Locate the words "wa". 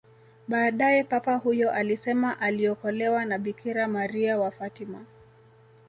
4.37-4.51